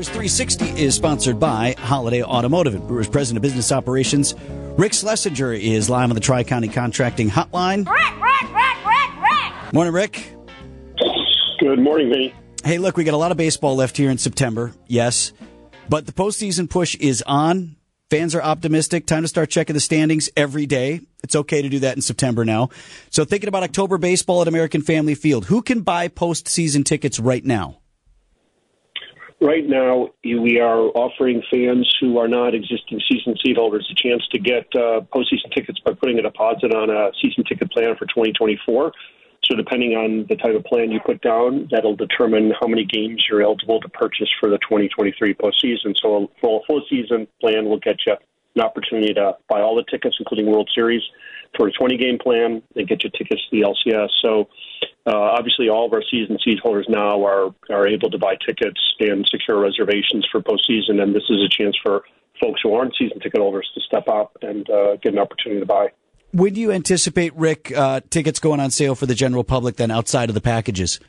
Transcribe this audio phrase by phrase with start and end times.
[0.00, 2.74] Brewers 360 is sponsored by Holiday Automotive.
[2.74, 4.34] And Brewers President of Business Operations,
[4.78, 7.86] Rick Schlesinger, is live on the Tri County Contracting Hotline.
[7.86, 9.74] Rick, Rick, Rick, Rick, Rick.
[9.74, 10.34] Morning, Rick.
[11.58, 12.34] Good morning, Vinny.
[12.64, 15.34] Hey, look, we got a lot of baseball left here in September, yes,
[15.90, 17.76] but the postseason push is on.
[18.08, 19.04] Fans are optimistic.
[19.04, 21.02] Time to start checking the standings every day.
[21.22, 22.70] It's okay to do that in September now.
[23.10, 27.44] So, thinking about October baseball at American Family Field, who can buy postseason tickets right
[27.44, 27.79] now?
[29.42, 34.22] Right now, we are offering fans who are not existing season seat holders a chance
[34.32, 38.04] to get uh, postseason tickets by putting a deposit on a season ticket plan for
[38.04, 38.92] 2024.
[39.46, 43.24] So, depending on the type of plan you put down, that'll determine how many games
[43.30, 45.96] you're eligible to purchase for the 2023 postseason.
[45.96, 48.16] So, a full, season plan will get you
[48.56, 51.02] an opportunity to buy all the tickets, including World Series,
[51.56, 54.10] for a 20 game plan and get you tickets to the LCS.
[54.20, 54.48] So,
[55.06, 58.80] uh, obviously, all of our season seat holders now are are able to buy tickets
[59.00, 62.02] and secure reservations for postseason, and this is a chance for
[62.40, 65.66] folks who aren't season ticket holders to step up and uh, get an opportunity to
[65.66, 65.88] buy.
[66.32, 69.90] When do you anticipate, Rick, uh, tickets going on sale for the general public then
[69.90, 71.00] outside of the packages?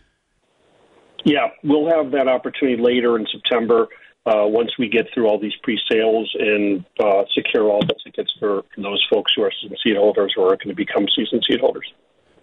[1.23, 3.87] Yeah, we'll have that opportunity later in September
[4.25, 8.63] uh, once we get through all these pre-sales and uh, secure all the tickets for
[8.77, 11.91] those folks who are season seat holders or are going to become season seat holders.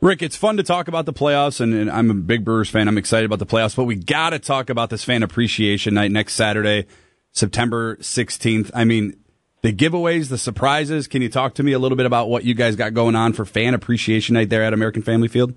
[0.01, 2.87] Rick, it's fun to talk about the playoffs, and, and I'm a big Brewers fan.
[2.87, 6.13] I'm excited about the playoffs, but we got to talk about this fan appreciation night
[6.13, 6.87] next Saturday,
[7.33, 8.71] September 16th.
[8.75, 9.17] I mean,
[9.63, 11.09] the giveaways, the surprises.
[11.09, 13.33] Can you talk to me a little bit about what you guys got going on
[13.33, 15.55] for fan appreciation night there at American Family Field?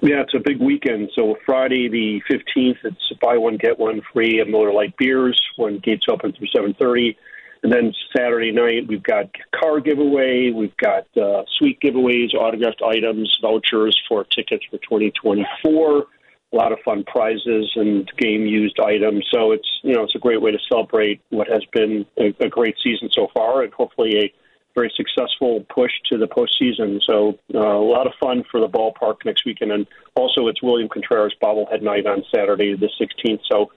[0.00, 1.10] Yeah, it's a big weekend.
[1.16, 5.80] So Friday the 15th, it's buy one get one free at Miller Lite Beers when
[5.80, 7.16] gates open through 7:30.
[7.62, 13.36] And then Saturday night, we've got car giveaway, we've got uh, suite giveaways, autographed items,
[13.42, 16.04] vouchers for tickets for 2024.
[16.50, 19.26] A lot of fun prizes and game used items.
[19.32, 22.48] So it's you know it's a great way to celebrate what has been a, a
[22.48, 24.32] great season so far, and hopefully a
[24.74, 27.00] very successful push to the postseason.
[27.06, 30.88] So uh, a lot of fun for the ballpark next weekend, and also it's William
[30.88, 33.40] Contreras bobblehead night on Saturday the 16th.
[33.50, 33.70] So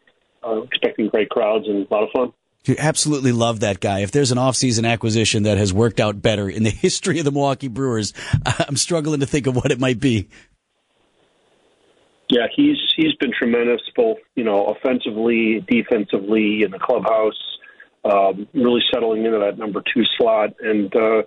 [0.45, 2.33] uh, expecting great crowds and a lot of fun.
[2.63, 3.99] You absolutely love that guy.
[3.99, 7.31] If there's an offseason acquisition that has worked out better in the history of the
[7.31, 8.13] Milwaukee Brewers,
[8.45, 10.29] I'm struggling to think of what it might be.
[12.29, 17.37] Yeah, he's he's been tremendous, both you know, offensively, defensively, in the clubhouse.
[18.03, 21.23] Um, really settling into that number two slot, and uh,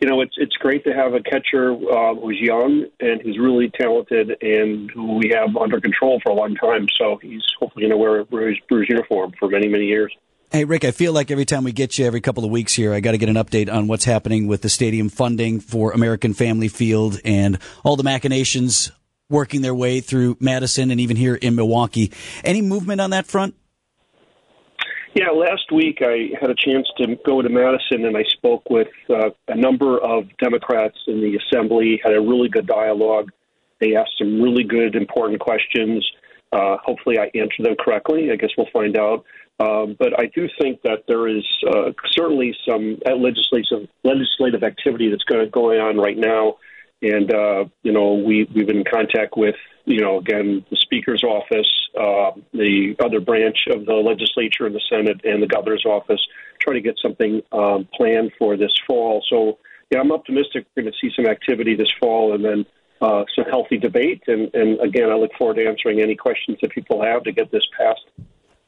[0.00, 3.70] you know, it's it's great to have a catcher uh, who's young and who's really
[3.78, 6.86] talented, and who we have under control for a long time.
[6.98, 7.96] So he's hopefully going to
[8.30, 10.12] wear, his Brewers uniform for many many years.
[10.52, 12.92] Hey, Rick, I feel like every time we get you every couple of weeks here,
[12.92, 16.34] I got to get an update on what's happening with the stadium funding for American
[16.34, 18.90] Family Field and all the machinations
[19.28, 22.10] working their way through Madison and even here in Milwaukee.
[22.42, 23.54] Any movement on that front?
[25.14, 28.88] Yeah, last week I had a chance to go to Madison and I spoke with
[29.08, 33.30] uh, a number of Democrats in the assembly, had a really good dialogue.
[33.78, 36.04] They asked some really good, important questions.
[36.52, 38.30] Uh, hopefully, I answered them correctly.
[38.32, 39.24] I guess we'll find out.
[39.60, 45.24] Um, but I do think that there is uh, certainly some legislative legislative activity that's
[45.24, 46.56] going going on right now,
[47.02, 51.22] and uh, you know we we've been in contact with you know again the Speaker's
[51.22, 56.26] office, uh, the other branch of the legislature and the Senate, and the governor's office,
[56.58, 59.22] trying to get something um, planned for this fall.
[59.28, 59.58] So
[59.90, 62.66] yeah, I'm optimistic we're going to see some activity this fall, and then.
[63.00, 66.70] Uh, some healthy debate, and, and again, I look forward to answering any questions that
[66.70, 68.04] people have to get this passed.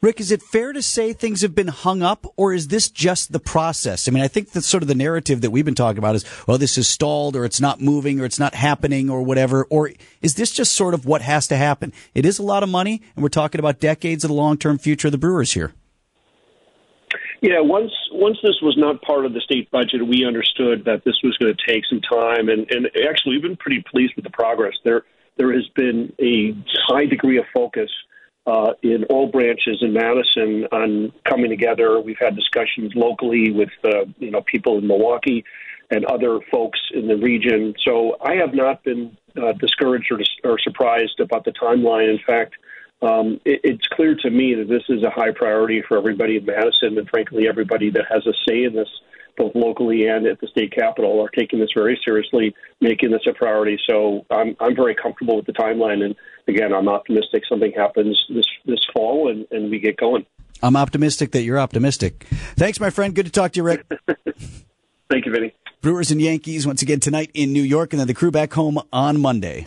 [0.02, 3.30] Rick, is it fair to say things have been hung up, or is this just
[3.30, 4.08] the process?
[4.08, 6.24] I mean, I think that's sort of the narrative that we've been talking about is,
[6.48, 9.64] well, this is stalled, or it's not moving, or it's not happening, or whatever.
[9.70, 11.92] Or is this just sort of what has to happen?
[12.14, 14.76] It is a lot of money, and we're talking about decades of the long term
[14.76, 15.72] future of the Brewers here.
[17.42, 21.16] Yeah, once once this was not part of the state budget, we understood that this
[21.24, 24.30] was going to take some time, and, and actually, we've been pretty pleased with the
[24.30, 24.74] progress.
[24.84, 25.02] There
[25.36, 26.54] there has been a
[26.86, 27.90] high degree of focus
[28.46, 32.00] uh, in all branches in Madison on coming together.
[32.00, 35.44] We've had discussions locally with uh, you know people in Milwaukee
[35.90, 37.74] and other folks in the region.
[37.84, 42.08] So I have not been uh, discouraged or, or surprised about the timeline.
[42.08, 42.54] In fact
[43.02, 46.44] um, it, it's clear to me that this is a high priority for everybody in
[46.44, 48.88] Madison, and frankly, everybody that has a say in this,
[49.36, 53.32] both locally and at the state capitol, are taking this very seriously, making this a
[53.32, 53.78] priority.
[53.88, 56.14] So I'm I'm very comfortable with the timeline, and
[56.46, 60.24] again, I'm optimistic something happens this this fall, and, and we get going.
[60.62, 62.24] I'm optimistic that you're optimistic.
[62.56, 63.14] Thanks, my friend.
[63.14, 63.84] Good to talk to you, Rick.
[65.10, 65.52] Thank you, Vinny.
[65.80, 68.78] Brewers and Yankees once again tonight in New York, and then the crew back home
[68.92, 69.66] on Monday.